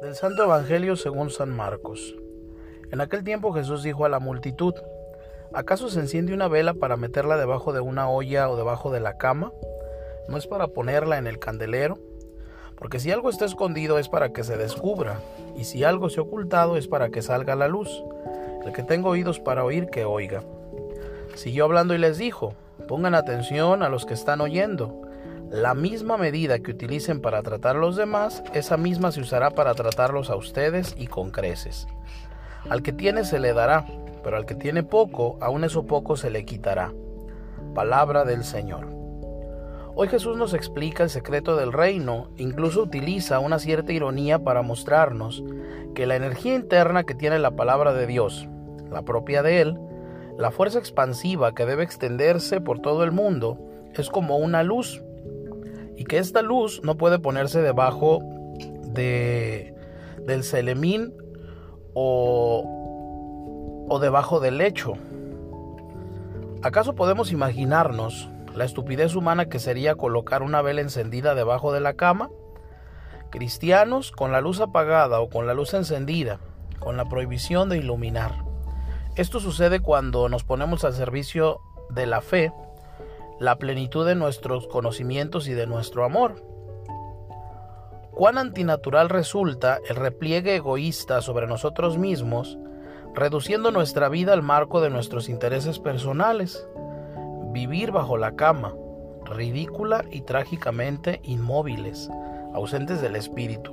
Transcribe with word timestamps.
Del 0.00 0.14
Santo 0.14 0.44
Evangelio 0.44 0.94
según 0.94 1.28
San 1.30 1.50
Marcos. 1.50 2.14
En 2.92 3.00
aquel 3.00 3.24
tiempo 3.24 3.52
Jesús 3.52 3.82
dijo 3.82 4.04
a 4.04 4.08
la 4.08 4.20
multitud, 4.20 4.72
¿acaso 5.52 5.90
se 5.90 5.98
enciende 5.98 6.32
una 6.32 6.46
vela 6.46 6.74
para 6.74 6.96
meterla 6.96 7.36
debajo 7.36 7.72
de 7.72 7.80
una 7.80 8.08
olla 8.08 8.48
o 8.48 8.56
debajo 8.56 8.92
de 8.92 9.00
la 9.00 9.18
cama? 9.18 9.52
¿No 10.28 10.36
es 10.36 10.46
para 10.46 10.68
ponerla 10.68 11.18
en 11.18 11.26
el 11.26 11.40
candelero? 11.40 11.98
Porque 12.76 13.00
si 13.00 13.10
algo 13.10 13.28
está 13.28 13.44
escondido 13.44 13.98
es 13.98 14.08
para 14.08 14.32
que 14.32 14.44
se 14.44 14.56
descubra, 14.56 15.20
y 15.56 15.64
si 15.64 15.82
algo 15.82 16.10
se 16.10 16.20
ha 16.20 16.22
ocultado 16.22 16.76
es 16.76 16.86
para 16.86 17.08
que 17.08 17.20
salga 17.20 17.56
la 17.56 17.66
luz. 17.66 18.04
El 18.64 18.72
que 18.72 18.84
tenga 18.84 19.08
oídos 19.08 19.40
para 19.40 19.64
oír, 19.64 19.86
que 19.86 20.04
oiga. 20.04 20.44
Siguió 21.34 21.64
hablando 21.64 21.94
y 21.94 21.98
les 21.98 22.18
dijo, 22.18 22.54
pongan 22.86 23.16
atención 23.16 23.82
a 23.82 23.88
los 23.88 24.06
que 24.06 24.14
están 24.14 24.40
oyendo. 24.40 25.07
La 25.50 25.72
misma 25.72 26.18
medida 26.18 26.58
que 26.58 26.72
utilicen 26.72 27.22
para 27.22 27.42
tratar 27.42 27.76
a 27.76 27.78
los 27.78 27.96
demás, 27.96 28.42
esa 28.52 28.76
misma 28.76 29.12
se 29.12 29.22
usará 29.22 29.50
para 29.52 29.72
tratarlos 29.72 30.28
a 30.28 30.36
ustedes 30.36 30.94
y 30.98 31.06
con 31.06 31.30
creces. 31.30 31.88
Al 32.68 32.82
que 32.82 32.92
tiene 32.92 33.24
se 33.24 33.38
le 33.38 33.54
dará, 33.54 33.86
pero 34.22 34.36
al 34.36 34.44
que 34.44 34.54
tiene 34.54 34.82
poco, 34.82 35.38
aun 35.40 35.64
eso 35.64 35.86
poco 35.86 36.18
se 36.18 36.28
le 36.28 36.44
quitará. 36.44 36.92
Palabra 37.74 38.26
del 38.26 38.44
Señor. 38.44 38.88
Hoy 39.94 40.08
Jesús 40.08 40.36
nos 40.36 40.52
explica 40.52 41.02
el 41.02 41.08
secreto 41.08 41.56
del 41.56 41.72
reino, 41.72 42.28
incluso 42.36 42.82
utiliza 42.82 43.38
una 43.38 43.58
cierta 43.58 43.94
ironía 43.94 44.40
para 44.40 44.60
mostrarnos 44.60 45.42
que 45.94 46.06
la 46.06 46.16
energía 46.16 46.56
interna 46.56 47.04
que 47.04 47.14
tiene 47.14 47.38
la 47.38 47.52
palabra 47.52 47.94
de 47.94 48.06
Dios, 48.06 48.46
la 48.90 49.00
propia 49.00 49.42
de 49.42 49.62
Él, 49.62 49.78
la 50.36 50.50
fuerza 50.50 50.78
expansiva 50.78 51.54
que 51.54 51.64
debe 51.64 51.84
extenderse 51.84 52.60
por 52.60 52.80
todo 52.80 53.02
el 53.02 53.12
mundo, 53.12 53.58
es 53.94 54.10
como 54.10 54.36
una 54.36 54.62
luz 54.62 55.02
y 55.98 56.04
que 56.04 56.18
esta 56.18 56.42
luz 56.42 56.80
no 56.84 56.96
puede 56.96 57.18
ponerse 57.18 57.60
debajo 57.60 58.20
de, 58.84 59.74
del 60.24 60.44
celemín 60.44 61.12
o, 61.92 63.84
o 63.88 63.98
debajo 63.98 64.38
del 64.38 64.58
lecho. 64.58 64.92
¿Acaso 66.62 66.94
podemos 66.94 67.32
imaginarnos 67.32 68.30
la 68.54 68.64
estupidez 68.64 69.16
humana 69.16 69.48
que 69.48 69.58
sería 69.58 69.96
colocar 69.96 70.44
una 70.44 70.62
vela 70.62 70.82
encendida 70.82 71.34
debajo 71.34 71.72
de 71.72 71.80
la 71.80 71.94
cama? 71.94 72.30
Cristianos 73.30 74.12
con 74.12 74.30
la 74.30 74.40
luz 74.40 74.60
apagada 74.60 75.18
o 75.18 75.28
con 75.28 75.48
la 75.48 75.54
luz 75.54 75.74
encendida, 75.74 76.38
con 76.78 76.96
la 76.96 77.08
prohibición 77.08 77.68
de 77.68 77.78
iluminar. 77.78 78.44
Esto 79.16 79.40
sucede 79.40 79.80
cuando 79.80 80.28
nos 80.28 80.44
ponemos 80.44 80.84
al 80.84 80.94
servicio 80.94 81.58
de 81.90 82.06
la 82.06 82.20
fe 82.20 82.52
la 83.40 83.56
plenitud 83.56 84.06
de 84.06 84.14
nuestros 84.14 84.66
conocimientos 84.66 85.48
y 85.48 85.52
de 85.52 85.66
nuestro 85.66 86.04
amor. 86.04 86.42
Cuán 88.10 88.36
antinatural 88.36 89.08
resulta 89.08 89.78
el 89.88 89.96
repliegue 89.96 90.56
egoísta 90.56 91.20
sobre 91.20 91.46
nosotros 91.46 91.98
mismos, 91.98 92.58
reduciendo 93.14 93.70
nuestra 93.70 94.08
vida 94.08 94.32
al 94.32 94.42
marco 94.42 94.80
de 94.80 94.90
nuestros 94.90 95.28
intereses 95.28 95.78
personales, 95.78 96.66
vivir 97.52 97.92
bajo 97.92 98.16
la 98.16 98.34
cama, 98.34 98.74
ridícula 99.24 100.04
y 100.10 100.22
trágicamente 100.22 101.20
inmóviles, 101.22 102.10
ausentes 102.54 103.00
del 103.00 103.14
espíritu. 103.14 103.72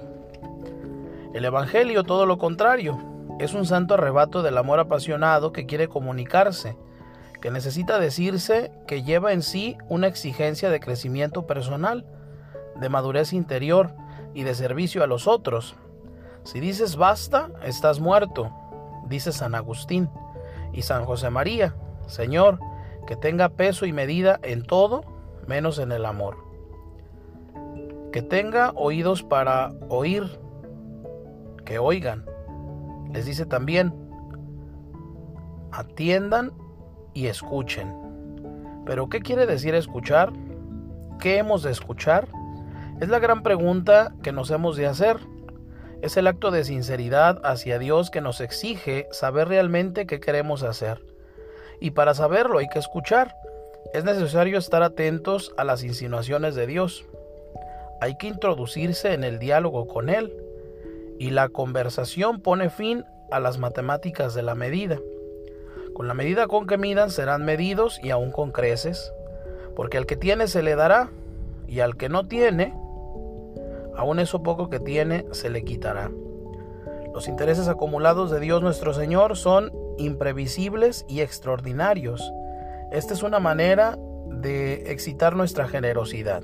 El 1.34 1.44
Evangelio, 1.44 2.04
todo 2.04 2.26
lo 2.26 2.38
contrario, 2.38 3.00
es 3.40 3.54
un 3.54 3.66
santo 3.66 3.96
arrebato 3.96 4.44
del 4.44 4.58
amor 4.58 4.80
apasionado 4.80 5.52
que 5.52 5.66
quiere 5.66 5.88
comunicarse, 5.88 6.78
que 7.42 7.52
necesita 7.52 8.00
decirse 8.00 8.72
que 8.88 9.04
lleva 9.04 9.34
en 9.34 9.42
sí 9.42 9.78
una 9.90 10.08
exigencia 10.08 10.70
de 10.70 10.80
crecimiento 10.80 11.46
personal, 11.46 12.06
de 12.80 12.90
madurez 12.90 13.34
interior 13.34 13.94
y 14.34 14.44
de 14.44 14.56
servicio 14.56 15.04
a 15.04 15.08
los 15.08 15.28
otros. 15.28 15.76
Si 16.44 16.60
dices 16.60 16.96
basta, 16.96 17.50
estás 17.64 18.00
muerto, 18.00 18.52
dice 19.08 19.32
San 19.32 19.56
Agustín 19.56 20.10
y 20.74 20.82
San 20.82 21.06
José 21.06 21.30
María, 21.30 21.76
Señor, 22.08 22.60
que 23.08 23.16
tenga 23.16 23.50
peso 23.50 23.86
y 23.86 23.94
medida 23.94 24.40
en 24.44 24.64
todo, 24.64 25.04
menos 25.48 25.80
en 25.80 25.92
el 25.92 26.06
amor. 26.06 26.38
Que 28.12 28.22
tenga 28.22 28.72
oídos 28.76 29.24
para 29.24 29.74
oír, 29.90 30.40
que 31.66 31.80
oigan. 31.80 32.26
Les 33.12 33.26
dice 33.26 33.46
también, 33.46 33.94
atiendan 35.72 36.52
y 37.16 37.26
escuchen. 37.28 37.92
Pero 38.86 39.10
¿qué 39.10 39.22
quiere 39.22 39.48
decir 39.48 39.74
escuchar? 39.74 40.32
¿Qué 41.20 41.38
hemos 41.38 41.64
de 41.64 41.72
escuchar? 41.72 42.28
Es 43.02 43.10
la 43.10 43.18
gran 43.18 43.42
pregunta 43.42 44.14
que 44.22 44.32
nos 44.32 44.52
hemos 44.52 44.78
de 44.78 44.86
hacer. 44.86 45.18
Es 46.04 46.18
el 46.18 46.28
acto 46.28 46.52
de 46.52 46.64
sinceridad 46.64 47.42
hacia 47.44 47.80
Dios 47.80 48.12
que 48.12 48.22
nos 48.22 48.42
exige 48.42 49.08
saber 49.12 49.48
realmente 49.48 50.06
qué 50.06 50.20
queremos 50.20 50.62
hacer. 50.62 51.04
Y 51.80 51.92
para 51.92 52.14
saberlo 52.14 52.60
hay 52.60 52.68
que 52.68 52.80
escuchar. 52.80 53.36
Es 53.94 54.04
necesario 54.04 54.60
estar 54.60 54.84
atentos 54.84 55.54
a 55.58 55.64
las 55.64 55.84
insinuaciones 55.84 56.54
de 56.54 56.68
Dios. 56.68 57.06
Hay 58.02 58.18
que 58.18 58.28
introducirse 58.28 59.14
en 59.14 59.24
el 59.24 59.40
diálogo 59.40 59.88
con 59.88 60.10
Él. 60.10 60.34
Y 61.18 61.30
la 61.30 61.48
conversación 61.48 62.42
pone 62.42 62.70
fin 62.70 63.06
a 63.32 63.40
las 63.40 63.58
matemáticas 63.58 64.34
de 64.36 64.44
la 64.44 64.54
medida. 64.54 65.00
Con 65.96 66.10
la 66.10 66.14
medida 66.14 66.48
con 66.48 66.68
que 66.68 66.78
midan 66.78 67.10
serán 67.10 67.46
medidos 67.46 68.02
y 68.04 68.12
aún 68.12 68.32
con 68.32 68.52
creces, 68.52 69.14
porque 69.78 69.98
al 69.98 70.06
que 70.06 70.18
tiene 70.18 70.48
se 70.48 70.62
le 70.62 70.76
dará, 70.76 71.10
y 71.70 71.80
al 71.80 71.96
que 71.96 72.10
no 72.10 72.28
tiene, 72.28 72.74
aún 73.96 74.20
eso 74.20 74.44
poco 74.44 74.70
que 74.70 74.82
tiene 74.82 75.26
se 75.32 75.50
le 75.50 75.64
quitará. 75.64 76.12
Los 77.14 77.30
intereses 77.30 77.70
acumulados 77.70 78.30
de 78.30 78.42
Dios 78.42 78.62
nuestro 78.62 78.94
Señor 78.94 79.38
son 79.38 79.72
imprevisibles 79.98 81.06
y 81.08 81.22
extraordinarios. 81.22 82.30
Esta 82.92 83.14
es 83.14 83.24
una 83.24 83.40
manera 83.40 83.98
de 84.28 84.92
excitar 84.92 85.34
nuestra 85.34 85.66
generosidad. 85.66 86.44